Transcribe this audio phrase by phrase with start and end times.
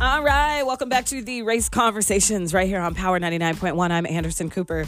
[0.00, 3.90] All right, welcome back to the race conversations right here on Power 99.1.
[3.90, 4.86] I'm Anderson Cooper.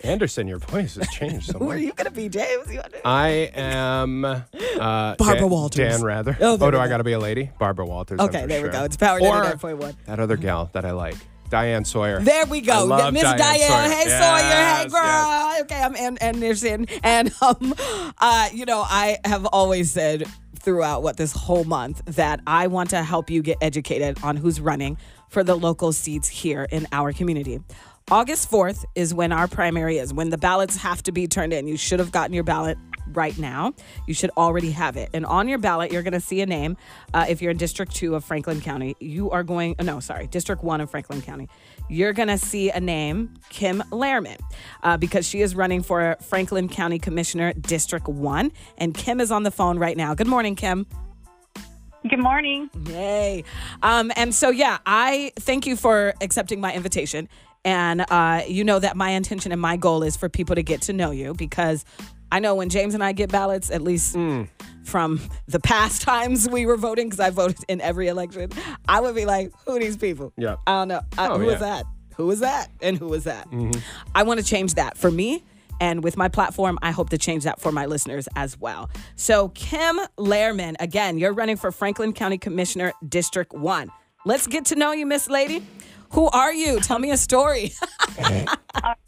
[0.00, 1.60] Anderson, your voice has changed so much.
[1.62, 2.68] Who are you going to be, James?
[3.02, 4.42] I am uh,
[5.16, 5.92] Barbara Dan, Walters.
[5.92, 6.36] Dan Rather.
[6.38, 7.50] Oh, Oh, do I got to be a lady?
[7.58, 8.20] Barbara Walters.
[8.20, 8.84] Okay, there we go.
[8.84, 9.96] It's Power Or 99.1.
[10.04, 11.16] that other gal that I like,
[11.48, 12.20] Diane Sawyer.
[12.20, 12.86] There we go.
[13.10, 13.70] Miss Diane Diane.
[13.70, 13.88] Sawyer.
[13.88, 14.82] Hey, Yes, Sawyer.
[14.82, 15.02] Hey, girl.
[15.02, 15.62] yes.
[15.62, 16.86] Okay, I'm An- Anderson.
[17.02, 17.74] And, um,
[18.18, 20.24] uh, you know, I have always said
[20.64, 24.60] throughout what this whole month that I want to help you get educated on who's
[24.60, 24.96] running
[25.28, 27.60] for the local seats here in our community.
[28.10, 31.66] August 4th is when our primary is, when the ballots have to be turned in.
[31.66, 32.76] You should have gotten your ballot
[33.12, 33.72] right now.
[34.06, 35.10] You should already have it.
[35.14, 36.76] And on your ballot, you're going to see a name.
[37.12, 40.62] Uh, if you're in District 2 of Franklin County, you are going, no, sorry, District
[40.62, 41.48] 1 of Franklin County.
[41.88, 44.40] You're going to see a name, Kim Lehrman,
[44.82, 48.52] uh, because she is running for Franklin County Commissioner, District 1.
[48.78, 50.14] And Kim is on the phone right now.
[50.14, 50.86] Good morning, Kim.
[52.08, 52.68] Good morning.
[52.86, 53.44] Yay.
[53.82, 57.28] Um, and so, yeah, I thank you for accepting my invitation.
[57.64, 60.82] And uh, you know that my intention and my goal is for people to get
[60.82, 61.84] to know you because
[62.34, 64.16] I know when James and I get ballots, at least
[64.84, 68.50] from the past times we were voting, because I voted in every election,
[68.88, 70.32] I would be like, who are these people?
[70.36, 70.56] Yeah.
[70.66, 71.00] I don't know.
[71.16, 71.58] Uh, Oh, who is yeah.
[71.60, 71.84] that?
[72.16, 72.70] Who is that?
[72.82, 73.46] And who is that?
[74.16, 75.44] I want to change that for me.
[75.80, 78.90] And with my platform, I hope to change that for my listeners as well.
[79.14, 83.90] So, Kim Lehrman, again, you're running for Franklin County Commissioner, District 1.
[84.24, 85.64] Let's get to know you, Miss Lady.
[86.10, 86.80] Who are you?
[86.80, 87.72] Tell me a story.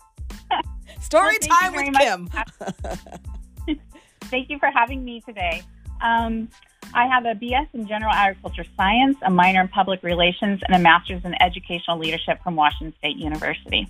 [1.06, 1.94] story Well, time with.
[1.96, 3.78] Kim.
[4.22, 5.62] Thank you for having me today.
[6.02, 6.48] Um,
[6.94, 10.78] I have a BS in General Agriculture Science, a minor in Public Relations, and a
[10.78, 13.88] master's in Educational Leadership from Washington State University.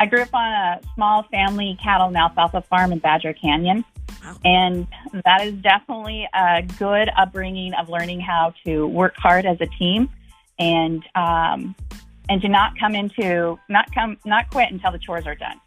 [0.00, 3.84] I grew up on a small family cattle and alfalfa farm in Badger Canyon,
[4.44, 4.86] and
[5.24, 10.08] that is definitely a good upbringing of learning how to work hard as a team
[10.58, 11.74] and um,
[12.28, 15.60] and to not come into not come not quit until the chores are done.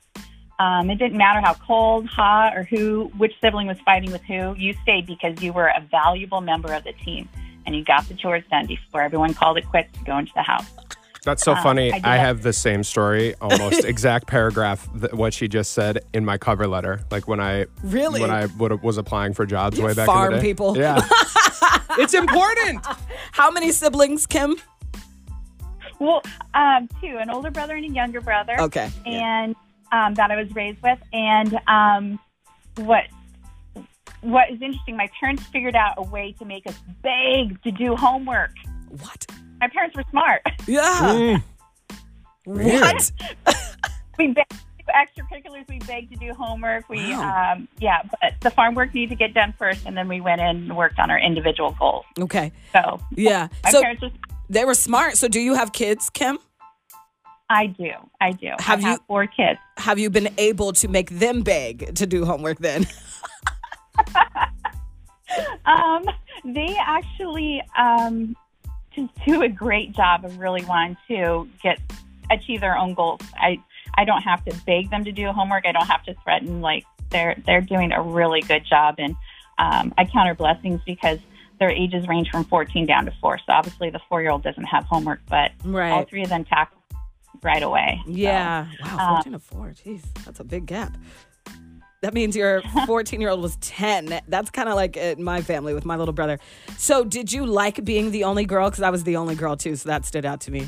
[0.62, 4.54] Um, it didn't matter how cold, hot, or who, which sibling was fighting with who.
[4.58, 7.28] You stayed because you were a valuable member of the team,
[7.66, 10.44] and you got the chores done before everyone called it quits to go into the
[10.44, 10.68] house.
[11.24, 11.92] That's so Um, funny.
[11.94, 16.26] I I, have the same story, almost exact paragraph th- what she just said in
[16.26, 17.02] my cover letter.
[17.12, 18.22] Like when I Really?
[18.22, 20.48] when I would, was applying for jobs You way back farm in the day.
[20.50, 20.76] people.
[20.78, 21.00] Yeah,
[22.00, 22.86] it's important.
[23.34, 24.56] How many siblings, Kim?
[26.00, 26.24] Well,
[26.56, 28.56] um, two, an older brother and a younger brother.
[28.60, 28.90] Okay.
[29.06, 29.56] and
[29.92, 31.00] um, that I was raised with.
[31.14, 32.20] And um,
[32.78, 33.06] what
[34.22, 37.96] what is interesting, my parents figured out a way to make us beg to do
[37.96, 38.52] homework.
[38.90, 39.26] What?
[39.60, 40.42] My parents were smart.
[40.68, 41.00] Yeah.
[41.02, 41.44] Mm.
[42.46, 43.12] What?
[44.18, 45.68] we begged to do extracurriculars.
[45.70, 46.88] We begged to do homework.
[46.90, 47.54] We Wow.
[47.54, 50.42] um, yeah, but the farm work needed to get done first, and then we went
[50.42, 52.06] in and worked on our individual goals.
[52.20, 52.52] Okay.
[52.74, 53.48] So Yeah.
[53.64, 54.10] my So parents were.
[54.50, 55.18] they were smart.
[55.18, 56.38] So do you have kids, Kim?
[57.52, 57.92] I do.
[58.22, 58.52] I do.
[58.60, 59.60] Have I you- have four kids.
[59.78, 62.88] Have you been able to make them beg to do homework then?
[65.66, 66.06] Um,
[66.44, 68.36] they actually um,
[68.94, 71.80] just do a great job of really wanting to get
[72.30, 73.22] achieve their own goals.
[73.36, 73.62] I
[73.96, 75.66] I don't have to beg them to do homework.
[75.66, 76.62] I don't have to threaten.
[76.62, 79.16] Like they're they're doing a really good job, and
[79.58, 81.20] um, I count our blessings because
[81.60, 83.38] their ages range from 14 down to four.
[83.38, 85.52] So obviously the four year old doesn't have homework, but
[85.94, 86.81] all three of them tackle
[87.42, 88.02] right away.
[88.06, 88.68] So, Yeah.
[88.84, 88.98] Wow.
[88.98, 89.68] uh, 14 to 4.
[89.70, 90.02] Jeez.
[90.26, 90.98] That's a big gap.
[92.02, 94.22] That means your 14 year old was 10.
[94.28, 96.40] That's kind of like in my family with my little brother.
[96.78, 98.70] So, did you like being the only girl?
[98.70, 99.76] Because I was the only girl too.
[99.76, 100.68] So, that stood out to me.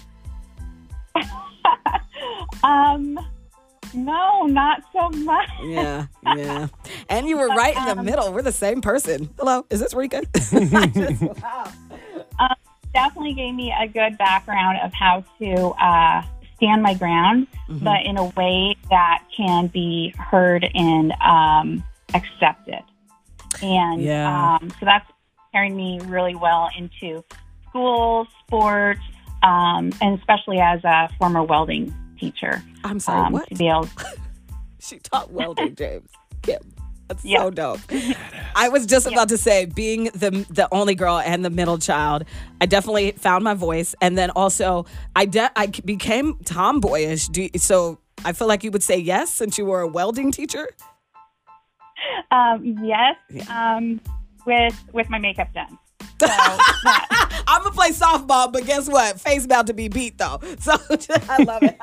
[2.64, 3.20] um,
[3.94, 5.50] no, not so much.
[5.64, 6.06] Yeah.
[6.36, 6.68] Yeah.
[7.10, 8.32] and you were right in the middle.
[8.34, 9.30] We're the same person.
[9.38, 9.66] Hello.
[9.70, 10.24] Is this Reka?
[11.42, 11.72] wow.
[12.94, 15.54] definitely gave me a good background of how to
[15.84, 16.22] uh,
[16.64, 17.86] stand my ground, Mm-hmm.
[17.86, 22.82] but in a way that can be heard and um, accepted.
[23.62, 24.58] And Yeah.
[24.62, 25.10] um, so that's
[25.54, 27.24] carrying me really well into
[27.70, 29.00] school, sports,
[29.44, 32.62] um, and especially as a former welding teacher.
[32.84, 33.28] I'm sorry.
[33.28, 33.48] Um, what?
[33.48, 33.88] to be able
[34.80, 36.10] She taught welding, James.
[36.42, 36.60] Kim.
[37.14, 37.44] That's Yeah.
[37.44, 37.80] so dope.
[38.56, 42.24] I was just about to say, being the the only girl and the middle child,
[42.62, 47.28] I definitely found my voice, and then also I de- I became tomboyish.
[47.30, 50.32] Do you, so I feel like you would say yes since you were a welding
[50.32, 50.68] teacher.
[52.32, 53.76] um, yes, Yeah.
[53.78, 54.02] um,
[54.46, 55.78] with with my makeup done.
[56.20, 56.28] So
[57.48, 59.20] I'm gonna play softball, but guess what?
[59.20, 60.40] Face about to be beat though.
[60.60, 60.74] So
[61.30, 61.78] I love it.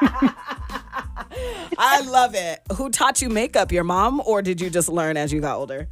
[1.79, 2.61] I love it.
[2.77, 3.73] Who taught you makeup?
[3.73, 5.89] Your mom, or did you just learn as you got older?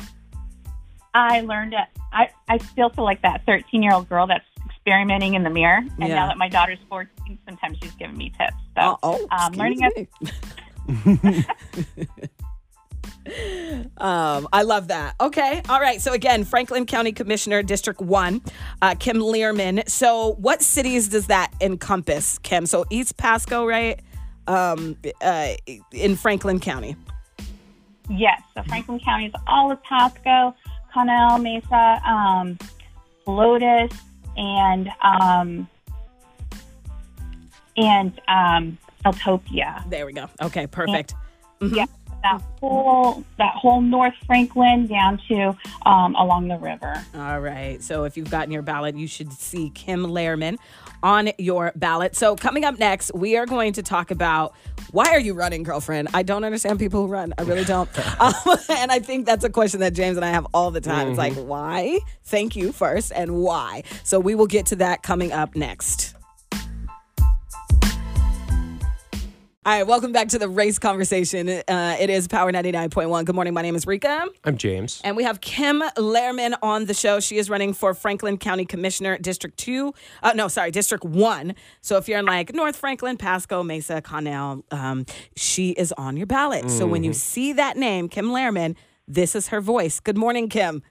[1.14, 1.86] I learned it.
[2.12, 5.78] I, I still feel like that 13 year old girl that's experimenting in the mirror.
[5.78, 6.14] And Yeah.
[6.14, 8.54] now that my daughter's 14, sometimes she's giving me tips.
[8.76, 10.08] So, oh, um, learning me.
[13.98, 15.14] um, I love that.
[15.20, 15.62] Okay.
[15.68, 16.00] All right.
[16.00, 18.40] So, again, Franklin County Commissioner, District 1,
[18.80, 19.88] uh, Kim Lehrman.
[19.88, 22.66] So, what cities does that encompass, Kim?
[22.66, 24.00] So, East Pasco, right?
[24.48, 25.54] Um, uh,
[25.92, 26.96] in Franklin County.
[28.08, 30.54] Yes, so Franklin County is all of Pasco,
[30.92, 32.58] Connell, Mesa, um,
[33.26, 33.94] Kahlotus,
[34.38, 35.68] and um,
[37.76, 39.88] and um, Eltopia.
[39.90, 40.28] There we go.
[40.40, 40.66] Okay.
[40.66, 41.14] Perfect.
[41.60, 41.86] Yeah,
[42.22, 45.56] that whole that whole North Franklin down to
[45.86, 47.04] um, along the river.
[47.14, 47.82] All right.
[47.82, 50.56] So if you've gotten your ballot, you should see Kim Lehrman
[51.02, 52.16] on your ballot.
[52.16, 54.54] So coming up next, we are going to talk about
[54.90, 56.08] why are you running, girlfriend?
[56.14, 57.34] I don't understand people who run.
[57.38, 57.88] I really don't.
[58.20, 58.32] um,
[58.70, 61.08] and I think that's a question that James and I have all the time.
[61.08, 62.00] It's like, why?
[62.24, 63.84] Thank you first, and why?
[64.02, 66.14] So we will get to that coming up next.
[69.68, 71.46] All right, welcome back to the race conversation.
[71.46, 73.26] Uh, it is Power 99.1.
[73.26, 73.52] Good morning.
[73.52, 74.28] My name is Reka.
[74.42, 75.02] I'm James.
[75.04, 77.20] And we have Kim Lehrman on the show.
[77.20, 79.92] She is running for Franklin County Commissioner, District 2.
[80.22, 81.54] Uh, no, sorry, District 1.
[81.82, 85.04] So if you're in like North Franklin, Pasco, Mesa, Connell, um,
[85.36, 86.70] she is on your ballot.
[86.70, 88.74] So when you see that name, Kim Lehrman,
[89.06, 90.00] this is her voice.
[90.00, 90.82] Good morning, Kim.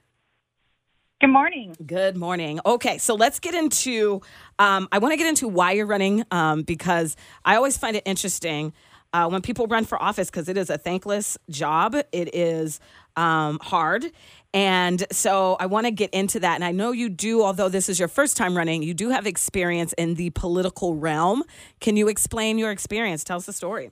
[1.20, 1.74] Good morning.
[1.84, 2.60] Good morning.
[2.64, 4.22] Okay, so let's get into.
[4.60, 8.04] Um, I want to get into why you're running um, because I always find it
[8.06, 8.72] interesting
[9.12, 11.96] uh, when people run for office because it is a thankless job.
[12.12, 12.78] It is
[13.16, 14.04] um, hard.
[14.54, 16.54] And so I want to get into that.
[16.54, 19.26] And I know you do, although this is your first time running, you do have
[19.26, 21.42] experience in the political realm.
[21.80, 23.24] Can you explain your experience?
[23.24, 23.90] Tell us the story.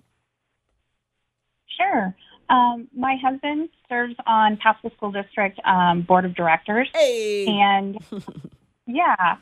[1.76, 2.14] Sure.
[2.48, 6.88] Um, my husband serves on Pasco School District um, Board of Directors.
[6.94, 7.46] Hey.
[7.46, 7.98] And
[8.86, 9.36] yeah,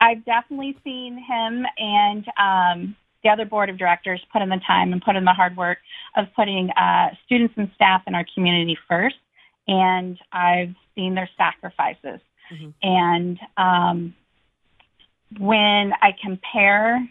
[0.00, 4.92] I've definitely seen him and um, the other board of directors put in the time
[4.92, 5.78] and put in the hard work
[6.16, 9.16] of putting uh, students and staff in our community first.
[9.66, 12.20] And I've seen their sacrifices.
[12.50, 12.72] Mhm.
[12.82, 14.14] And um,
[15.38, 17.06] when I compare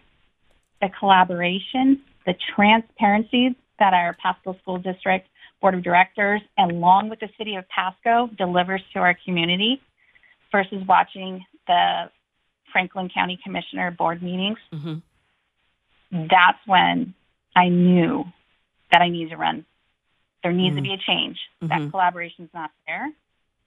[0.81, 5.27] the collaboration, the transparency that our Pasco School District
[5.62, 9.81] Board of Directors, along with the City of Pasco, delivers to our community,
[10.51, 12.09] versus watching the
[12.71, 14.95] Franklin County Commissioner board meetings, hmm
[16.09, 17.13] that's when
[17.53, 18.24] I knew
[18.94, 19.65] that I needed to run.
[20.41, 21.38] There needs to be a change.
[21.62, 21.68] Mhm.
[21.68, 23.12] That collaboration's not there.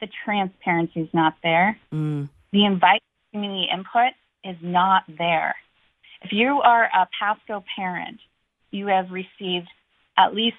[0.00, 1.78] The transparency's not there.
[1.92, 2.30] Mm.
[2.52, 5.54] The invite community input is not there.
[6.22, 8.20] If you are a Pasco parent,
[8.70, 9.68] you have received
[10.16, 10.56] at least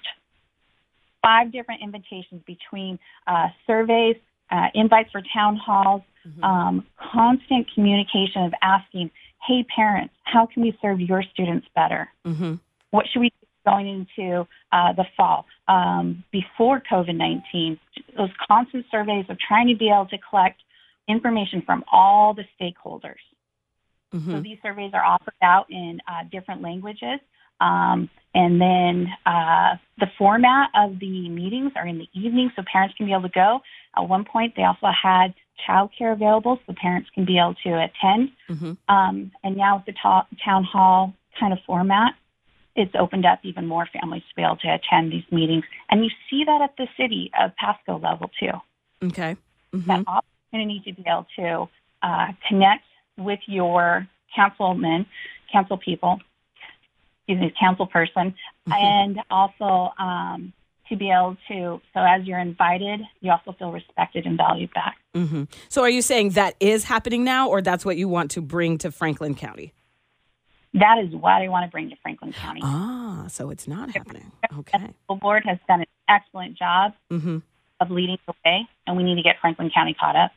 [1.22, 4.16] five different invitations between uh, surveys,
[4.50, 6.02] uh, invites for town halls,
[6.42, 9.10] um, constant communication of asking,
[9.46, 12.08] hey, parents, how can we serve your students better?
[12.24, 12.54] hmm
[12.90, 17.78] What should we do going into uh, the fall um, before COVID 19?
[18.16, 20.60] Those constant surveys of trying to be able to collect
[21.08, 23.22] information from all the stakeholders.
[24.12, 27.18] So hmm these surveys are offered out in uh, different languages.
[27.60, 32.94] Um, and then uh, the format of the meetings are in the evening so parents
[32.96, 33.60] can be able to go.
[33.96, 35.34] At one point, they also had
[35.68, 38.30] childcare available so parents can be able to attend.
[38.48, 42.14] hmm Um, and now with the ta- town hall kind of format,
[42.74, 45.64] it's opened up even more families to be able to attend these meetings.
[45.90, 48.52] And you see that at the city of Pasco level too.
[49.08, 49.36] Okay.
[49.72, 51.68] hmm That opportunity to be able to
[52.02, 52.84] uh, connect
[53.18, 55.04] with your councilman,
[55.52, 56.18] council people,
[57.28, 58.34] excuse me, council person,
[58.66, 60.52] and also um,
[60.88, 64.96] to be able to, so as you're invited, you also feel respected and valued back.
[65.14, 68.40] hmm So are you saying that is happening now, or that's what you want to
[68.42, 69.72] bring to Franklin County?
[70.74, 72.60] That is what I want to bring to Franklin County.
[72.64, 74.32] Ah, so it's not happening.
[74.58, 74.78] Okay.
[74.78, 77.38] The school board has done an excellent job Mm-hmm.
[77.80, 80.32] of leading the way, and we need to get Franklin County caught up.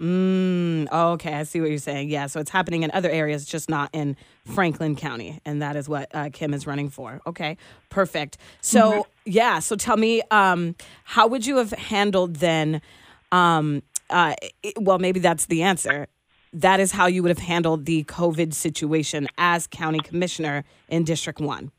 [0.00, 2.10] Mm, okay, I see what you're saying.
[2.10, 5.88] Yeah, so it's happening in other areas, just not in Franklin County, and that is
[5.88, 7.20] what uh, Kim is running for.
[7.26, 7.56] Okay,
[7.90, 8.36] perfect.
[8.60, 10.74] So yeah, so tell me, um,
[11.04, 12.82] how would you have handled then?
[13.30, 16.08] Um, uh, it- well, maybe that's the answer.
[16.52, 21.40] That is how you would have handled the COVID situation as county commissioner in District
[21.40, 21.70] One.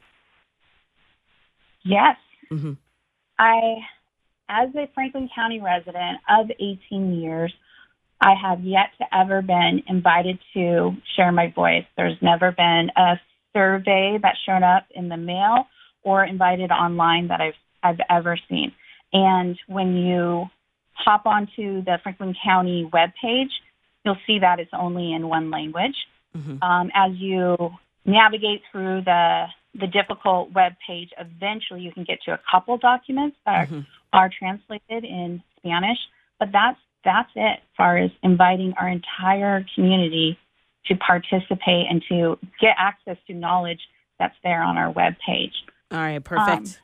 [1.84, 2.18] Yes.
[2.52, 2.78] Mhm.
[3.38, 3.76] I,
[4.50, 7.54] as a Franklin County resident of 18 years,
[8.22, 11.86] I have yet to ever been invited to share my voice.
[11.98, 13.20] There's never been a
[13.54, 15.68] survey that's shown up in the mail
[16.04, 17.54] or invited online that I've
[17.84, 18.72] I've ever seen.
[19.14, 20.46] And when you
[20.94, 23.52] hop onto the Franklin County webpage,
[24.04, 25.96] you'll see that it's only in one language.
[26.62, 27.56] Um, as you
[28.06, 29.46] navigate through the
[29.80, 34.30] the difficult web page, eventually you can get to a couple documents that are, are
[34.38, 35.98] translated in Spanish.
[36.40, 40.38] But that's that's it as far as inviting our entire community
[40.88, 43.80] to participate and to get access to knowledge
[44.20, 45.54] that's there on our web page.
[45.92, 46.82] All right, perfect.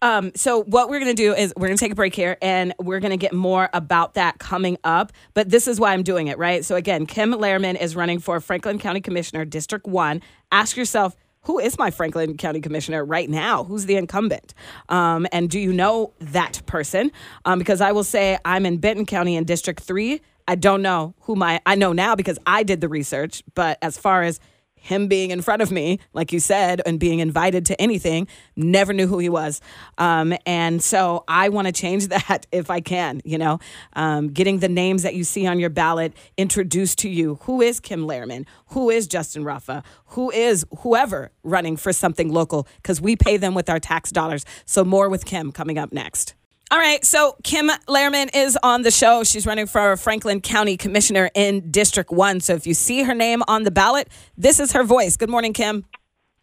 [0.00, 2.98] Um, so what we're gonna do is we're gonna take a break here, and we're
[2.98, 5.12] gonna get more about that coming up.
[5.32, 6.64] But this is why I'm doing it, right?
[6.64, 10.20] So again, Kim Lehrman is running for Franklin County Commissioner, District One.
[10.50, 11.16] Ask yourself.
[11.44, 13.64] Who is my Franklin County Commissioner right now?
[13.64, 14.54] Who's the incumbent?
[14.88, 17.10] Um, and do you know that person?
[17.44, 20.20] Um, because I will say I'm in Benton County in District 3.
[20.46, 23.98] I don't know who my, I know now because I did the research, but as
[23.98, 24.38] far as
[24.82, 28.92] him being in front of me, like you said, and being invited to anything, never
[28.92, 29.60] knew who he was.
[29.96, 33.60] Um, and so I want to change that if I can, you know,
[33.94, 37.38] um, getting the names that you see on your ballot introduced to you.
[37.42, 38.44] Who is Kim Lehrman?
[38.68, 39.84] Who is Justin Ruffa?
[40.06, 42.66] Who is whoever running for something local?
[42.76, 44.44] Because we pay them with our tax dollars.
[44.64, 46.34] So more with Kim coming up next.
[46.72, 49.24] All right, so Kim Lehrman is on the show.
[49.24, 52.40] She's running for Franklin County Commissioner in District 1.
[52.40, 55.18] So if you see her name on the ballot, this is her voice.
[55.18, 55.84] Good morning, Kim.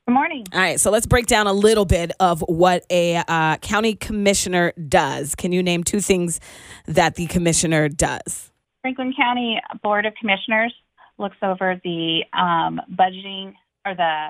[0.08, 0.46] Good morning.
[0.54, 4.72] All right, so let's break down a little bit of what a uh, county commissioner
[4.88, 5.34] does.
[5.34, 6.40] Can you name two things
[6.86, 8.52] that the commissioner does?
[8.82, 10.76] Franklin County Board of Commissioners
[11.18, 14.28] looks over the um, budgeting or the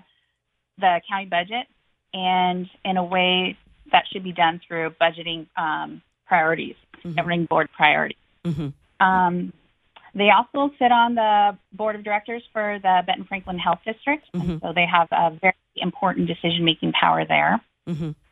[0.78, 1.68] the county budget,
[2.14, 3.58] and in a way
[3.92, 6.76] that should be done through budgeting um, priorities,
[7.16, 8.18] governing board priorities.
[8.46, 8.74] Mhm.
[9.00, 9.54] Um,
[10.16, 14.60] they also sit on the board of directors for the Benton Franklin Health District, and
[14.62, 17.62] so they have a very important decision making power there.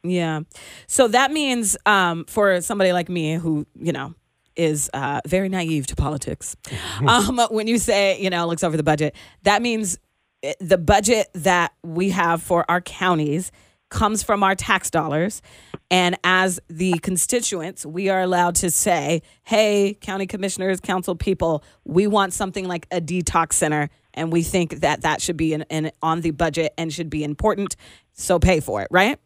[0.04, 0.42] Yeah.
[0.88, 4.14] So that means um, for somebody like me who, you know,
[4.56, 6.56] is uh, very naive to politics,
[7.08, 10.00] um, when you say, you know, looks over the budget, that means
[10.44, 13.52] eh, the budget that we have for our counties
[13.90, 15.42] comes from our tax dollars.
[15.90, 22.08] And as the constituents, we are allowed to say, hey, county commissioners, council people, we
[22.08, 23.90] want something like a detox center.
[24.14, 27.24] And we think that that should be in, in, on the budget and should be
[27.24, 27.76] important.
[28.14, 29.20] So pay for it, right?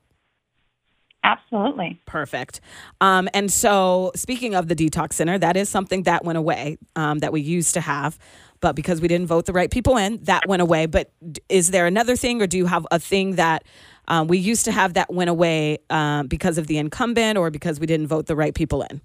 [1.24, 2.02] Absolutely.
[2.06, 2.62] Perfect.
[3.00, 7.20] Um, and so, speaking of the detox center, that is something that went away um,
[7.20, 8.18] that we used to have.
[8.60, 10.88] But because we didn't vote the right people in, that went away.
[10.88, 11.12] But
[11.48, 13.64] is there another thing, or do you have a thing that
[14.12, 17.80] um, we used to have that went away um, because of the incumbent or because
[17.80, 19.00] we didn't vote the right people in?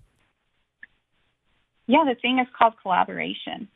[1.86, 3.68] Yeah, the thing is called collaboration.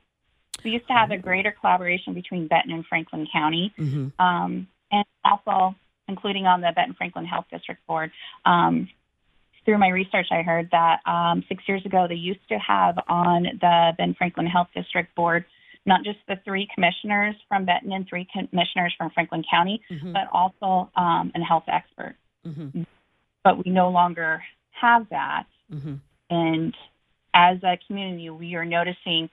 [0.64, 3.72] We used to have a greater collaboration between Benton and Franklin County,
[4.18, 5.76] um, and also
[6.08, 8.10] including on the Benton Franklin Health District Board.
[8.44, 8.88] Um,
[9.64, 13.44] through my research, I heard that um, six years ago they used to have on
[13.44, 15.44] the Benton Franklin Health District Board
[15.86, 19.80] not just the three commissioners from Benton and three commissioners from Franklin County,
[20.12, 22.16] but also um, a health expert.
[23.44, 25.44] But we no longer have that.
[26.30, 26.74] And
[27.34, 29.30] as a community, we are noticing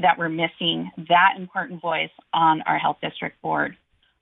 [0.00, 3.76] that we're missing that important voice on our health district board.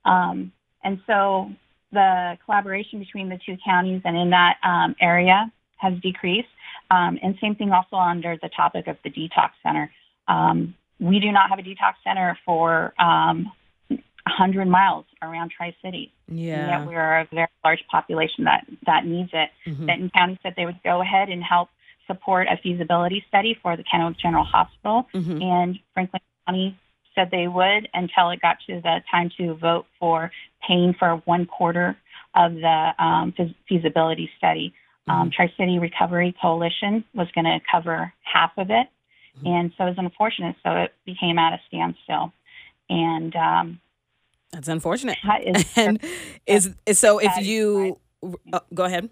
[0.05, 0.51] Um,
[0.83, 1.49] and so
[1.91, 6.47] the collaboration between the two counties and in that um, area has decreased.
[6.91, 9.91] Um, and same thing also under the topic of the detox center.
[10.27, 13.51] Um, we do not have a detox center for um,
[13.89, 16.09] 100 miles around Tri Cities.
[16.29, 16.79] And Yeah.
[16.79, 19.49] yet we're a very large population that, that needs it.
[19.85, 21.69] Benton County said they would go ahead and help
[22.07, 25.07] support a feasibility study for the Kennewick General Hospital,
[25.41, 26.77] and Franklin County
[27.15, 30.31] said they would until it got to the time to vote for
[30.67, 31.95] paying for one quarter
[32.35, 34.73] of the um, feas- feasibility study.
[35.07, 38.87] Um, Tri City Recovery Coalition was going to cover half of it,
[39.45, 40.55] and so it was unfortunate.
[40.63, 42.31] So it became at a standstill,
[42.89, 43.79] and um,
[44.51, 45.17] That's unfortunate.
[45.25, 45.99] that is And
[46.45, 47.99] is, is so if you
[48.53, 49.09] uh, go ahead.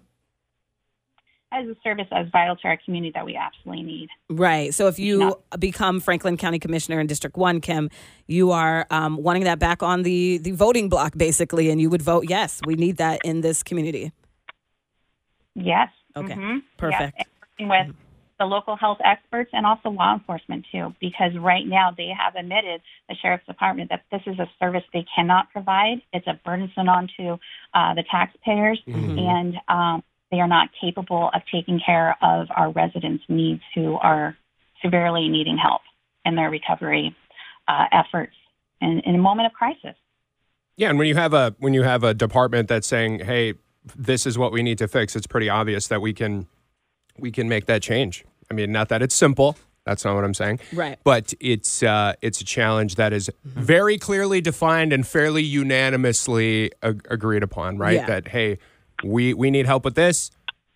[1.52, 4.08] as a service as vital to our community that we absolutely need.
[4.30, 4.72] Right.
[4.72, 7.90] So if you Not- become Franklin County Commissioner in District One, Kim,
[8.26, 12.00] you are um, wanting that back on the the voting block, basically, and you would
[12.02, 12.60] vote yes.
[12.66, 14.12] We need that in this community.
[15.54, 15.88] Yes.
[16.16, 16.32] Okay.
[16.34, 16.62] Mhm.
[16.78, 17.14] Perfect.
[17.18, 17.26] Yes.
[17.58, 17.96] And working with
[18.42, 22.80] the local health experts and also law enforcement too, because right now they have admitted
[23.08, 26.02] the sheriff's department that this is a service they cannot provide.
[26.12, 27.38] It's a burdensome onto
[27.72, 33.22] uh, the taxpayers, and um, they are not capable of taking care of our residents'
[33.28, 34.36] needs who are
[34.82, 35.82] severely needing help
[36.24, 37.14] in their recovery
[37.68, 38.34] uh, efforts
[38.80, 39.94] in, in a moment of crisis.
[40.76, 43.54] Yeah, and when you have a when you have a department that's saying, "Hey,
[43.94, 46.48] this is what we need to fix," it's pretty obvious that we can
[47.18, 48.24] we can make that change.
[48.52, 49.56] I mean, not that it's simple,
[49.86, 50.60] That's not what I'm saying.
[50.74, 50.98] Right.
[51.04, 57.06] But it's uh, it's a challenge that is very clearly defined and fairly unanimously ag-
[57.10, 57.78] agreed upon.
[57.78, 57.94] Right.
[57.94, 58.06] Yeah.
[58.06, 58.58] That hey,
[59.02, 60.30] we we need help with this.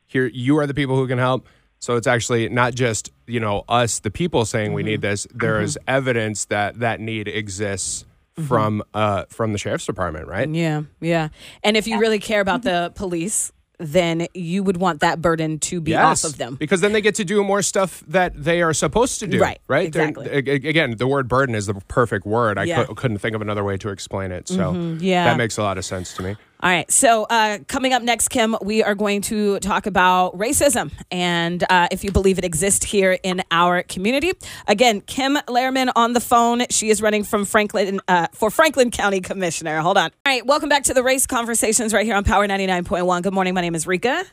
[0.07, 1.47] Here, you are the people who can help.
[1.79, 5.27] So it's actually not just you know us, the people saying we need this.
[5.35, 8.07] There is evidence that that need exists
[8.49, 10.27] from uh, from the sheriff's department.
[10.27, 10.49] Right.
[10.49, 11.29] Yeah, yeah.
[11.63, 15.81] And if you really care about the police, then you would want that burden to
[15.81, 16.55] be off of them.
[16.57, 19.41] Because then they get to do more stuff that they are supposed to do.
[19.41, 19.87] Right, Right.
[19.87, 20.29] Exactly.
[20.31, 22.59] again, the word burden is the perfect word.
[22.59, 22.85] I Yeah.
[22.85, 22.95] Mm-hmm.
[22.95, 24.49] couldn't think of another way to explain it.
[24.49, 25.25] So yeah.
[25.25, 26.37] that makes a lot of sense to me.
[26.61, 26.91] All right.
[26.91, 31.89] So, uh, coming up next, Kim, we are going to talk about racism and uh,
[31.91, 34.33] if you believe it exists here in our community.
[34.67, 36.63] Again, Kim Lehrman on the phone.
[36.71, 39.81] She is running from Franklin uh, for Franklin County Commissioner.
[39.81, 40.11] Hold on.
[40.25, 40.47] All right.
[40.47, 43.23] Welcome back to the race conversations right here on Power 99.1.
[43.23, 43.53] Good morning.
[43.53, 44.25] My name is Reka.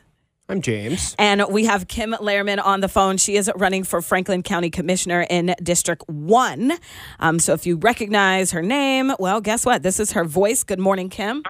[0.48, 1.14] I'm James.
[1.18, 3.16] And we have Kim Lehrman on the phone.
[3.16, 6.72] She is running for Franklin County Commissioner in District 1.
[7.20, 9.82] Um, so if you recognize her name, well, guess what?
[9.82, 10.62] This is her voice.
[10.62, 11.42] Good morning, Kim.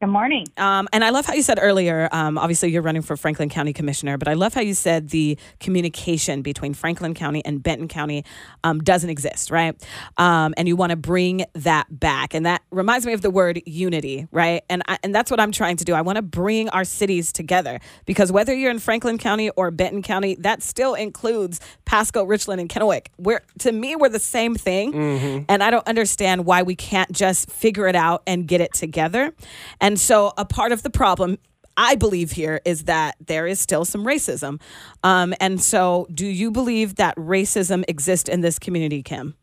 [0.00, 0.46] Good morning.
[0.56, 3.74] Um, and I love how you said earlier, um, obviously you're running for Franklin County
[3.74, 8.24] Commissioner, but I love how you said the communication between Franklin County and Benton County
[8.64, 9.76] um, doesn't exist, right?
[10.16, 12.32] Um, and you want to bring that back.
[12.32, 14.64] And that reminds me of the word unity, right?
[14.70, 15.92] And, I, and that's what I'm trying to do.
[15.92, 20.00] I want to bring our cities together because whether you're in Franklin County or Benton
[20.00, 23.08] County, that still includes Pasco, Richland, and Kennewick.
[23.18, 25.44] We're, to me, we're the same thing.
[25.50, 29.34] And I don't understand why we can't just figure it out and get it together.
[29.78, 31.38] And so, a part of the problem,
[31.76, 34.60] I believe, here is that there is still some racism.
[35.02, 39.34] Um, and so, do you believe that racism exists in this community, Kim?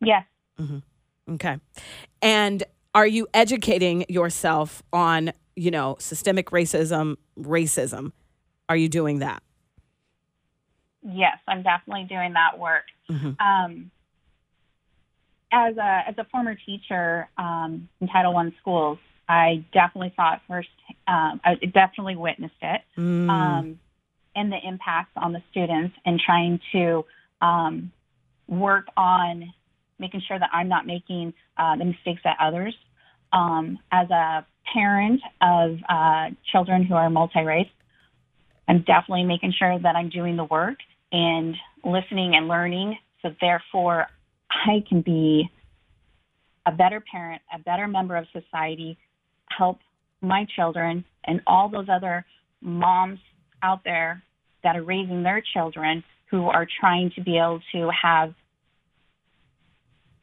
[0.00, 0.24] Yes.
[1.28, 1.58] Okay.
[2.22, 2.62] And
[2.94, 8.12] are you educating yourself on, you know, systemic racism, racism?
[8.68, 9.42] Are you doing that?
[11.02, 12.84] Yes, I'm definitely doing that work.
[13.08, 13.40] Mhm.
[13.40, 13.90] Um,
[15.52, 18.98] as a as a former teacher um, in Title One schools,
[19.30, 20.68] I definitely saw it first.
[21.06, 23.30] Um, I definitely witnessed it, Mm.
[23.30, 23.80] um,
[24.34, 27.04] and the impacts on the students, and trying to
[27.40, 27.92] um,
[28.48, 29.52] work on
[30.00, 32.74] making sure that I'm not making uh, the mistakes that others.
[33.32, 37.70] Um, as a parent of uh, children who are multi-race,
[38.66, 40.78] I'm definitely making sure that I'm doing the work
[41.12, 42.98] and listening and learning.
[43.22, 44.08] So therefore,
[44.50, 45.48] I can be
[46.66, 48.98] a better parent, a better member of society,
[49.56, 49.78] help
[50.20, 52.24] my children and all those other
[52.60, 53.18] moms
[53.62, 54.22] out there
[54.62, 58.34] that are raising their children who are trying to be able to have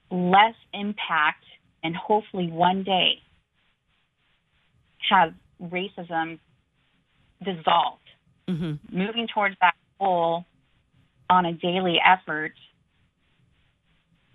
[0.09, 1.43] less impact
[1.83, 3.21] and hopefully one day
[5.09, 6.39] have racism
[7.43, 8.01] dissolved
[8.47, 8.79] Mhm.
[8.91, 10.45] moving towards that goal
[11.29, 12.53] on a daily effort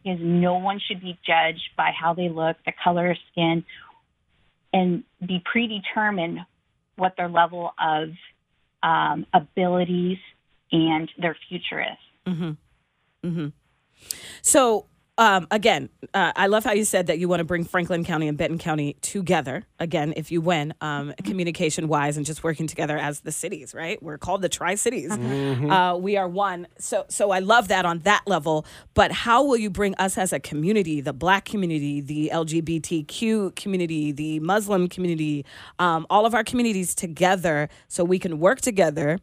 [0.04, 3.64] is no one should be judged by how they look, the color of skin,
[4.72, 6.40] and be predetermined
[6.96, 8.10] what their level of
[8.82, 10.18] um, abilities
[10.70, 12.32] and their future is.
[12.32, 13.28] Mm-hmm.
[13.28, 13.48] Mm-hmm.
[14.42, 14.86] So,
[15.18, 18.28] um, again, uh, I love how you said that you want to bring Franklin County
[18.28, 19.64] and Benton County together.
[19.78, 24.02] Again, if you win, um, communication wise, and just working together as the cities, right?
[24.02, 25.12] We're called the Tri Cities.
[25.12, 26.66] Uh, we are one.
[26.78, 28.64] So, so I love that on that level.
[28.94, 34.12] But how will you bring us as a community, the Black community, the LGBTQ community,
[34.12, 35.44] the Muslim community,
[35.78, 39.18] um, all of our communities together, so we can work together?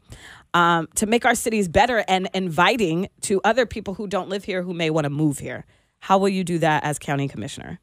[0.54, 4.63] um, to make our cities better and inviting to other people who don't live here
[4.63, 5.65] who may want to move here.
[5.99, 7.79] How will you do that as county commissioner?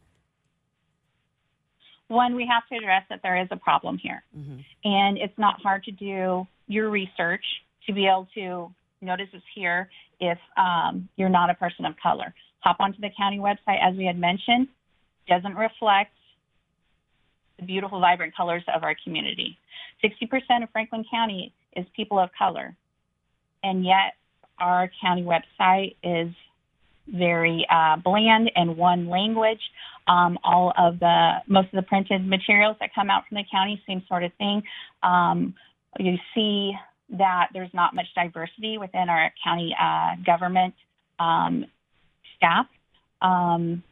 [2.09, 4.22] One, we have to address that there is a problem here.
[4.85, 7.44] And it's not hard to do your research
[7.87, 9.88] to be able to notice this here
[10.20, 12.33] if um, you're not a person of color.
[12.61, 14.68] Hop onto the county website, as we had mentioned,
[15.29, 16.12] doesn't reflect
[17.59, 19.59] the beautiful, vibrant colors of our community.
[20.05, 22.76] 60% of Franklin County is people of color.
[23.62, 24.14] And yet,
[24.59, 26.33] our county website is
[27.09, 29.61] very uh, bland and one language.
[30.09, 33.83] Um, all of the most of the printed materials that come out from the county,
[33.87, 34.62] same sort of thing.
[35.03, 35.55] Um,
[35.99, 36.73] you see
[37.11, 40.75] that there's not much diversity within our county uh, government
[41.19, 41.64] um,
[42.37, 42.66] staff.
[43.23, 43.83] Um,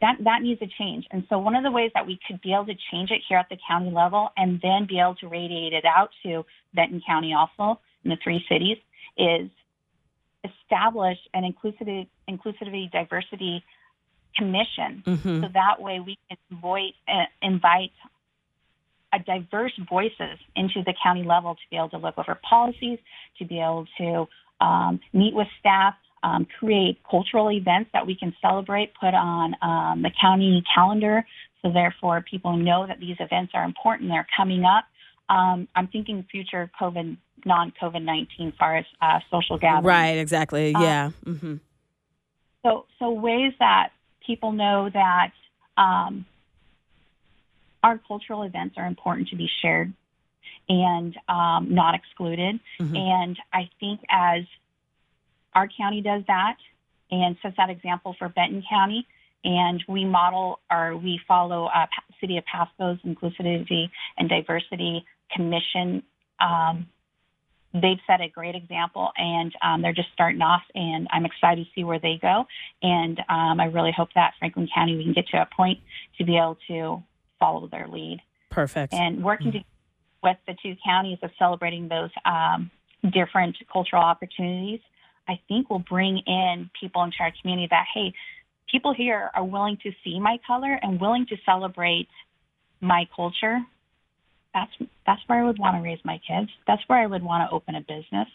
[0.00, 1.06] that that needs to change.
[1.12, 3.38] And so one of the ways that we could be able to change it here
[3.38, 7.32] at the county level and then be able to radiate it out to Benton County
[7.32, 8.78] also in the three cities
[9.16, 9.48] is
[10.44, 13.62] establish an inclusivity inclusivity diversity
[14.36, 15.42] commission Mm-hmm.
[15.42, 17.92] so that way we can voice, uh, invite
[19.12, 22.98] a diverse voices into the county level to be able to look over policies,
[23.38, 24.26] to be able to
[24.64, 30.02] um, meet with staff, um, create cultural events that we can celebrate, put on um,
[30.02, 31.26] the county calendar,
[31.60, 34.84] so therefore people know that these events are important, they're coming up.
[35.28, 39.86] Um, I'm thinking future COVID, non-COVID 19, far as uh, social gatherings.
[39.86, 40.74] Right, exactly.
[40.74, 41.10] Uh, yeah.
[41.24, 41.56] hmm
[42.64, 43.90] So, so ways that
[44.26, 45.32] people know that
[45.76, 46.24] um,
[47.82, 49.92] our cultural events are important to be shared
[50.68, 52.60] and um, not excluded.
[52.80, 52.96] Mhm.
[52.96, 54.44] And I think as
[55.54, 56.56] our county does that
[57.10, 59.06] and sets that example for Benton County,
[59.44, 61.86] and we model or we follow uh,
[62.20, 66.02] City of Pasco's Inclusivity and Diversity Commission.
[66.40, 66.86] Um,
[67.72, 70.62] they've set a great example, and um, they're just starting off.
[70.74, 72.46] And I'm excited to see where they go.
[72.82, 75.78] And um, I really hope that Franklin County we can get to a point
[76.18, 77.02] to be able to
[77.38, 78.94] follow their lead Perfect.
[78.94, 79.66] and working together
[80.22, 82.70] with the two counties of celebrating those um,
[83.12, 84.80] different cultural opportunities,
[85.28, 88.12] I think will bring in people into our community that, hey,
[88.70, 92.08] people here are willing to see my color and willing to celebrate
[92.80, 93.58] my culture.
[94.54, 94.70] That's
[95.06, 96.50] that's where I would want to raise my kids.
[96.66, 98.28] That's where I would want to open a business.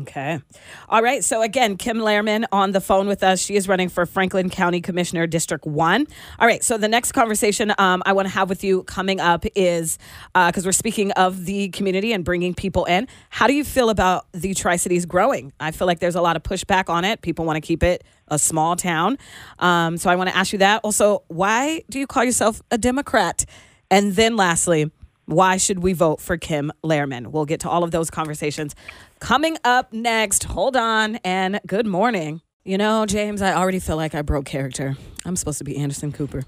[0.00, 0.40] Okay.
[0.88, 1.22] All right.
[1.22, 3.40] So again, Kim Lehrman on the phone with us.
[3.40, 6.06] She is running for Franklin County Commissioner District 1.
[6.40, 6.64] All right.
[6.64, 9.98] So the next conversation um, I want to have with you coming up is
[10.34, 13.06] because we're speaking of the community and bringing people in.
[13.30, 15.52] How do you feel about the Tri Cities growing?
[15.60, 17.22] I feel like there's a lot of pushback on it.
[17.22, 19.16] People want to keep it a small town.
[19.60, 20.80] Um, so I want to ask you that.
[20.82, 23.44] Also, why do you call yourself a Democrat?
[23.90, 24.90] And then lastly,
[25.26, 27.28] why should we vote for Kim Lehrman?
[27.28, 28.74] We'll get to all of those conversations
[29.20, 30.44] coming up next.
[30.44, 32.40] Hold on and good morning.
[32.64, 34.96] You know, James, I already feel like I broke character.
[35.24, 36.44] I'm supposed to be Anderson Cooper.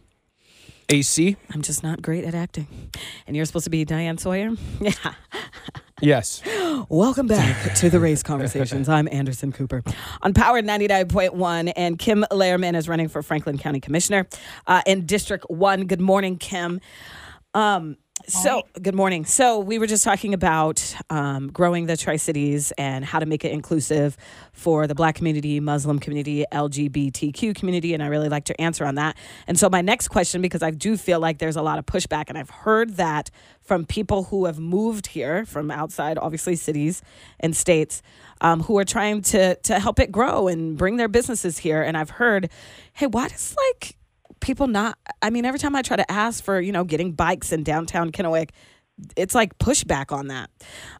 [0.88, 1.36] AC?
[1.52, 2.68] I'm just not great at acting.
[3.26, 4.50] And you're supposed to be Diane Sawyer?
[4.80, 4.92] Yeah.
[6.02, 6.42] Yes.
[6.90, 8.86] Welcome back to the race conversations.
[8.86, 9.82] I'm Anderson Cooper
[10.20, 14.26] on Power 99.1, and Kim Lehrman is running for Franklin County Commissioner
[14.66, 15.86] uh, in District 1.
[15.86, 16.82] Good morning, Kim.
[17.54, 17.96] Um,
[18.28, 19.24] so, good morning.
[19.24, 23.44] So, we were just talking about um, growing the Tri Cities and how to make
[23.44, 24.16] it inclusive
[24.52, 28.96] for the Black community, Muslim community, LGBTQ community, and I really like to answer on
[28.96, 29.16] that.
[29.46, 32.24] And so, my next question, because I do feel like there's a lot of pushback,
[32.28, 37.02] and I've heard that from people who have moved here from outside, obviously, cities
[37.38, 38.02] and states,
[38.40, 41.82] um, who are trying to to help it grow and bring their businesses here.
[41.82, 42.50] And I've heard,
[42.94, 43.96] hey, why does like
[44.40, 47.52] people not i mean every time i try to ask for you know getting bikes
[47.52, 48.50] in downtown kennewick
[49.16, 50.50] it's like pushback on that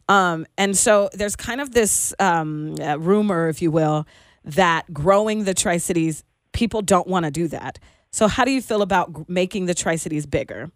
[0.09, 4.05] um, and so there's kind of this um, uh, rumor if you will
[4.43, 6.23] that growing the tri-cities
[6.53, 7.79] people don't want to do that
[8.11, 10.71] so how do you feel about g- making the tri-cities bigger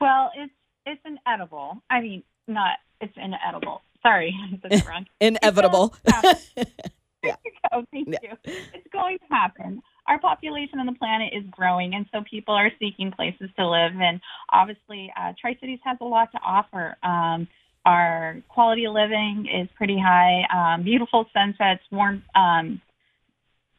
[0.00, 0.52] Well, it's
[0.86, 1.82] it's inedible.
[1.90, 3.82] I mean, not it's inedible.
[4.02, 5.06] Sorry, I said it wrong.
[5.20, 5.94] inevitable
[7.24, 7.32] You
[7.72, 7.84] go.
[7.92, 8.18] Thank Yeah.
[8.22, 8.30] you.
[8.74, 9.82] It's going to happen.
[10.06, 13.92] Our population on the planet is growing, and so people are seeking places to live.
[14.00, 16.96] And obviously, uh, Tri Cities has a lot to offer.
[17.02, 17.46] Um,
[17.84, 20.44] our quality of living is pretty high.
[20.52, 22.80] Um, beautiful sunsets, warm, um,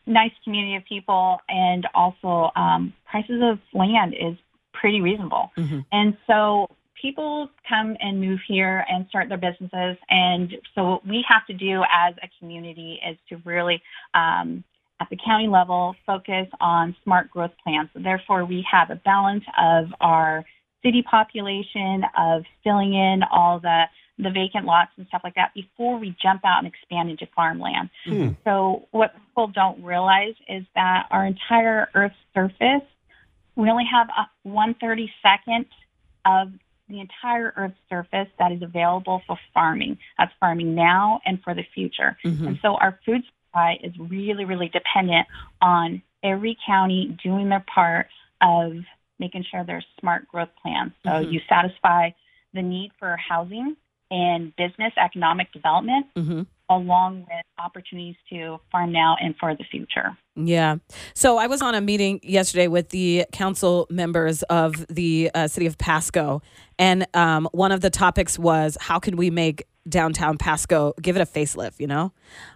[0.06, 4.38] nice community of people, and also um, prices of land is
[4.74, 5.52] pretty reasonable.
[5.58, 5.86] Mhm.
[5.92, 6.68] And so
[7.02, 9.98] people come and move here and start their businesses.
[10.10, 13.82] And so what we have to do as a community is to really,
[14.14, 14.64] um,
[15.00, 17.90] at the county level, focus on smart growth plans.
[17.94, 20.46] So therefore, we have a balance of our
[20.84, 23.86] city population, of filling in all the
[24.18, 27.90] the vacant lots and stuff like that before we jump out and expand into farmland.
[28.06, 28.30] Hmm.
[28.44, 32.88] So what people don't realize is that our entire Earth's surface,
[33.56, 35.66] we only have a 132nd
[36.26, 36.52] of
[36.92, 39.98] the entire Earth's surface that is available for farming.
[40.18, 42.18] That's farming now and for the future.
[42.24, 42.48] Mhm.
[42.48, 45.28] And so our food supply is really, really dependent
[45.62, 48.08] on every county doing their part
[48.42, 48.74] of
[49.20, 50.92] making sure there's smart growth plans.
[51.04, 51.32] So Mhm.
[51.32, 52.12] you satisfy
[52.54, 53.76] the need for housing
[54.10, 56.46] and business economic development Mhm.
[56.72, 60.18] Along with opportunities to farm now and for the future.
[60.36, 60.78] Yeah.
[61.14, 65.66] So I was on a meeting yesterday with the council members of the uh, city
[65.66, 66.42] of Pasco,
[66.80, 71.22] and um, one of the topics was how can we make downtown Pasco give it
[71.22, 72.14] a facelift, you know?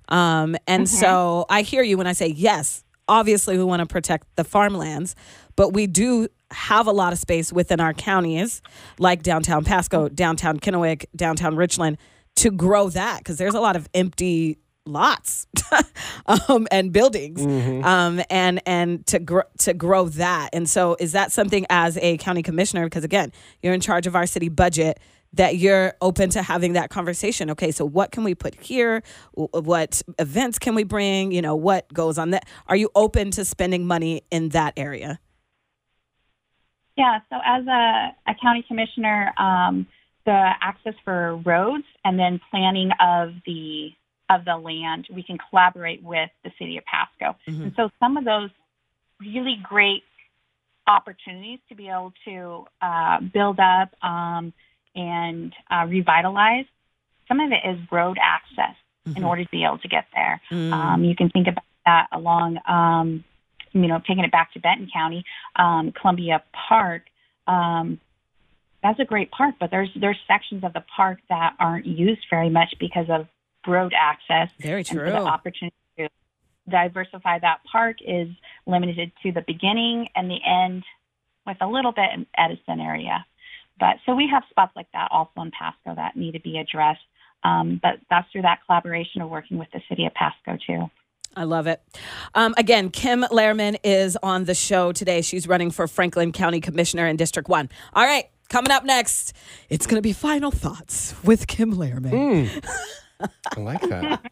[0.10, 2.84] Um, and so I hear you when I say yes.
[3.08, 5.16] Obviously, we want to protect the farmlands,
[5.56, 8.62] but we do have a lot of space within our counties,
[8.98, 11.98] like downtown Pasco, downtown Kennewick, downtown Richland,
[12.36, 15.48] to grow that because there's a lot of empty lots
[16.28, 17.44] um, and buildings
[17.84, 20.50] um, and and to grow to grow that.
[20.54, 24.16] And so is that something as a county commissioner because again you're in charge of
[24.16, 25.00] our city budget
[25.34, 27.50] that you're open to having that conversation?
[27.52, 29.02] Okay so what can we put here?
[29.36, 31.32] W- what events can we bring?
[31.32, 32.48] You know what goes on that?
[32.68, 35.20] Are you open to spending money in that area?
[36.98, 39.86] Yeah, so as a, a county commissioner, um,
[40.26, 43.90] the access for roads and then planning of the
[44.30, 47.38] of the land, we can collaborate with the city of Pasco.
[47.64, 48.50] And so some of those
[49.20, 50.04] really great
[50.88, 54.52] opportunities to be able to uh, build up um,
[54.96, 56.66] and uh, revitalize,
[57.28, 58.76] some of it is road access
[59.16, 60.42] in order to be able to get there.
[60.74, 63.24] Um, you can think about that along, um,
[63.74, 65.24] you know, taking it back to Benton County,
[65.56, 67.04] um, Columbia Park.
[68.86, 72.52] That's a great park, but there's there's sections of the park that aren't used very
[72.52, 73.26] much because of
[73.66, 74.50] road access.
[74.60, 75.10] Very And so true.
[75.10, 76.08] the opportunity to
[76.70, 78.28] diversify that park is
[78.68, 80.84] limited to the beginning and the end,
[81.48, 83.26] with a little bit in Edison area.
[83.80, 87.02] But so we have spots like that also in Pasco that need to be addressed.
[87.44, 90.92] Um, but that's through that collaboration of working with the city of Pasco too.
[91.36, 91.82] I love it.
[92.36, 95.24] Um, again, Kim Lehrman is on the show today.
[95.24, 97.70] She's running for Franklin County Commissioner in District 1.
[97.94, 99.34] All right, coming up next,
[99.70, 102.50] it's going to be Final Thoughts with Kim Lehrman.
[103.56, 104.22] I like that.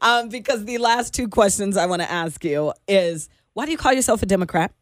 [0.00, 3.78] Um, because the last two questions I want to ask you is why do you
[3.78, 4.72] call yourself a Democrat?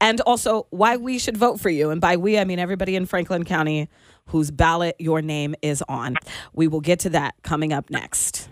[0.00, 1.90] And also why we should vote for you.
[1.90, 3.88] And by we, I mean everybody in Franklin County
[4.30, 6.16] whose ballot your name is on.
[6.52, 8.48] We will get to that coming up next.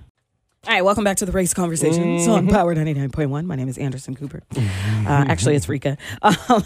[0.66, 3.44] All right, welcome back to the Race Conversations on Power 99.1.
[3.46, 4.42] My name is Anderson Cooper.
[4.56, 4.60] Uh,
[5.06, 5.96] actually, it's Reka.
[6.22, 6.64] Um,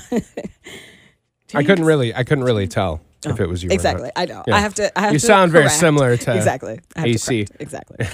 [1.54, 3.68] I couldn't really, I couldn't really tell if it was you.
[3.68, 3.74] or not.
[3.74, 4.10] Exactly.
[4.16, 4.42] I know.
[4.46, 4.56] Yeah.
[4.56, 4.98] I have to.
[4.98, 6.80] I have You to sound very similar to exactly.
[6.96, 7.44] I have to AC.
[7.44, 7.62] correct.
[7.62, 8.06] Exactly.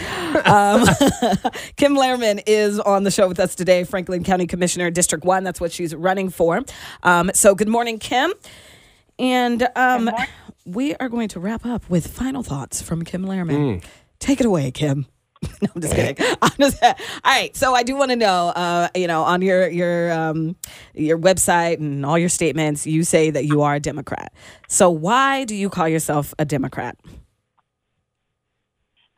[0.45, 0.85] um,
[1.77, 5.45] Kim Lehrman is on the show with us today, Franklin County Commissioner, District One.
[5.45, 6.61] That's what she's running for.
[7.03, 8.33] Um, so, good morning, Kim.
[9.19, 10.27] And um, morning.
[10.67, 13.25] we are going to wrap up with final thoughts from Kim.
[13.25, 13.83] Lehrman.
[14.19, 15.07] Take it away, Kim.
[15.63, 16.17] no, I'm just kidding.
[16.43, 17.57] I'm just, all right.
[17.57, 20.57] So I do want to know, uh, you know, on your your um,
[20.95, 24.33] your website and all your statements, you say that you are a Democrat.
[24.69, 26.97] So why do you call yourself a Democrat?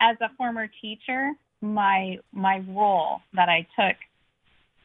[0.01, 1.31] as a former teacher,
[1.61, 3.95] my my role that I took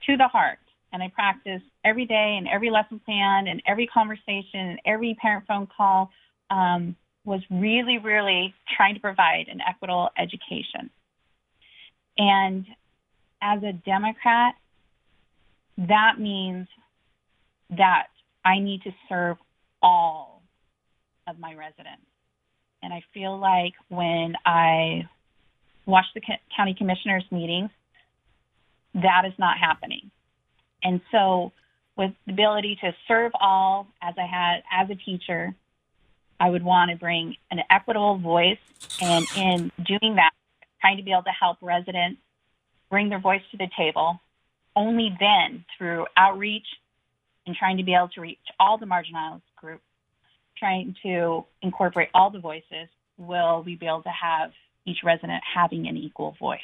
[0.07, 0.59] to the heart
[0.93, 5.47] and I practiced every day and every lesson plan and every conversation and every parent
[5.49, 6.11] phone call
[6.51, 6.95] um,
[7.25, 10.91] was really, really trying to provide an equitable education.
[12.19, 12.67] And
[13.43, 14.55] as a Democrat,
[15.79, 16.69] that means
[17.71, 18.07] that
[18.45, 19.37] I need to serve
[19.83, 20.43] all
[21.27, 22.07] of my residents.
[22.83, 25.09] And I feel like when I
[25.85, 26.21] watch the
[26.57, 27.71] county commissioners meetings,
[28.95, 30.11] that is not happening.
[30.83, 31.53] And so,
[31.97, 35.55] with the ability to serve all, as I had as a teacher,
[36.39, 38.59] I would want to bring an equitable voice.
[39.01, 40.31] And in doing that,
[40.81, 42.21] trying to be able to help residents
[42.91, 44.21] bring their voice to the table.
[44.75, 46.67] Only then, through outreach
[47.47, 49.83] and trying to be able to reach all the marginalized groups,
[50.59, 54.51] trying to incorporate all the voices, will we be able to have
[54.85, 56.61] each resident having an equal voice.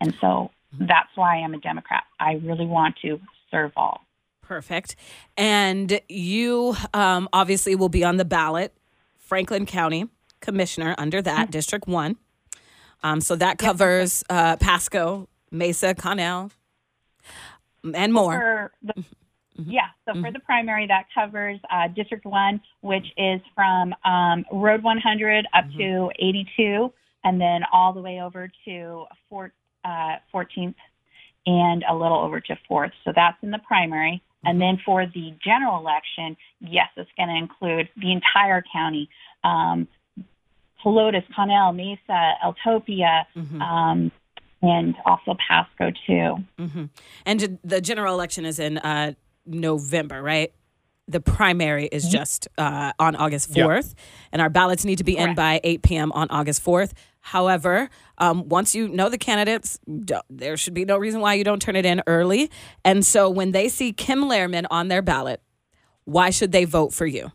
[0.00, 2.04] And so that's why I'm a Democrat.
[2.18, 4.02] I really want to serve all.
[4.42, 4.96] Perfect.
[5.36, 8.74] And you um, obviously will be on the ballot,
[9.18, 10.08] Franklin County
[10.40, 12.16] Commissioner under that, District 1.
[13.02, 16.50] Um, so that covers uh, Pasco, Mesa, Connell,
[17.94, 18.72] and more.
[18.82, 19.04] The,
[19.66, 24.82] Yeah, so for the primary, that covers uh, District 1, which is from um, Road
[24.82, 26.92] 100 up to 82,
[27.24, 29.52] and then all the way over to Fort,
[29.84, 30.74] uh, 14th
[31.46, 32.92] and a little over to 4th.
[33.04, 34.22] So that's in the primary.
[34.44, 39.10] And then for the general election, yes, it's going to include the entire county.
[39.44, 39.86] Um,
[40.84, 43.24] Kahlotus, Connell, Mesa, Eltopia,
[43.60, 44.10] um,
[44.62, 46.36] and also Pasco too.
[47.26, 49.12] And the general election is in uh,
[49.46, 50.52] November, right?
[51.08, 53.64] The primary is just uh, on August Yeah.
[53.66, 53.94] 4th,
[54.32, 56.12] and our ballots need to be in by 8 p.m.
[56.12, 56.92] on August 4th.
[57.20, 59.78] However, um, once you know the candidates,
[60.30, 62.48] there should be no reason why you don't turn it in early.
[62.84, 65.40] And so when they see Kim Lehrman on their ballot,
[66.04, 67.32] why should they vote for you?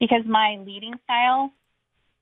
[0.00, 1.52] Because my leading style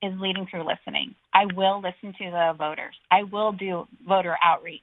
[0.02, 1.14] is leading through listening.
[1.32, 2.94] I will listen to the voters.
[3.10, 4.82] I will do voter outreach.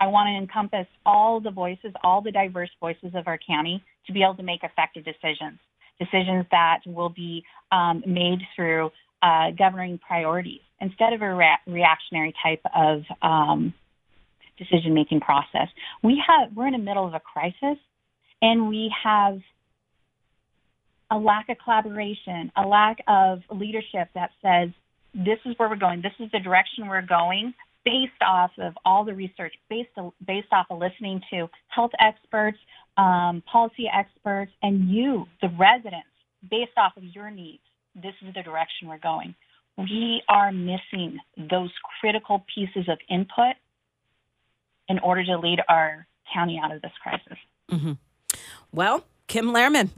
[0.00, 4.12] I want to encompass all the voices, all the diverse voices of our county to
[4.12, 5.58] be able to make effective decisions,
[5.98, 7.42] decisions that will be
[7.72, 8.90] um, made through
[9.22, 13.72] uh, governing priorities instead of a rea- reactionary type of um,
[14.58, 15.68] decision making process.
[16.02, 17.78] We have we're in the middle of a crisis,
[18.42, 19.38] and we have
[21.10, 24.70] a lack of collaboration, a lack of leadership that says
[25.14, 29.04] this is where we're going, this is the direction we're going, based off of all
[29.04, 29.90] the research, based
[30.26, 32.58] based off of listening to health experts,
[32.96, 36.08] um, policy experts, and you, the residents,
[36.50, 37.62] based off of your needs.
[37.94, 39.34] This is the direction we're going.
[39.76, 43.56] We are missing those critical pieces of input
[44.88, 47.38] in order to lead our county out of this crisis.
[48.72, 49.90] Well, Kim Lehrman,